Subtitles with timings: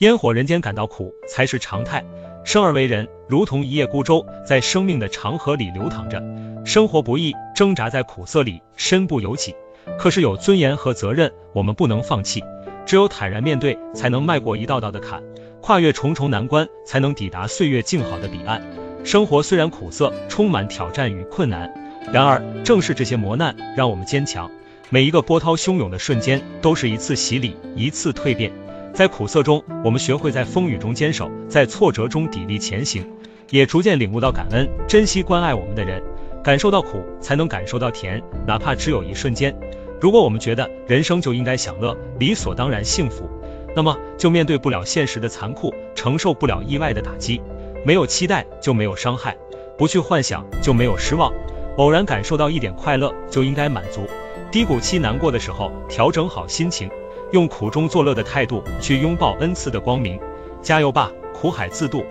[0.00, 2.02] 烟火人间感到苦才是常态。
[2.42, 6.22] 生而为人，如同一叶孤舟，在生命的长河里流淌着。
[6.64, 9.54] 生活不易，挣扎在苦涩里，身不由己。
[9.98, 12.42] 可是有尊严和责任，我们不能放弃。
[12.86, 15.22] 只有坦然面对，才能迈过一道道的坎，
[15.60, 18.62] 跨越重重难关，才能抵达岁月静好的彼岸。
[19.04, 21.70] 生活虽然苦涩，充满挑战与困难，
[22.10, 24.50] 然而正是这些磨难，让我们坚强。
[24.88, 28.50] 每一个波涛汹涌的瞬间，都是一次洗礼，一次蜕变。
[28.92, 33.06] 在苦涩中，我们学会在风雨中坚守，在挫折中砥砺前行，
[33.50, 36.02] 也逐渐领悟到感恩，珍惜关爱我们的人。
[36.42, 39.54] 感受到苦，才能感受到甜，哪怕只有一瞬间。
[40.00, 43.28] 如果我们觉得人生就应该享乐，理所当然幸福，
[43.76, 47.40] 那么就面对不了现实的残酷，承受不了意外的打击。
[47.84, 49.36] 没有期待就没有伤害，
[49.78, 51.32] 不去幻想就没有失望。
[51.76, 54.06] 偶然感受到一点快乐，就应该满足。
[54.50, 56.90] 低谷期难过的时候，调整好心情。
[57.32, 60.18] 用苦中作乐的态度去拥抱恩赐的光明，
[60.60, 62.04] 加油吧，苦海自渡。